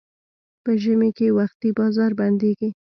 په 0.63 0.71
ژمي 0.81 1.11
کې 1.17 1.27
وختي 1.37 1.69
بازار 1.79 2.11
بندېږي. 2.19 2.69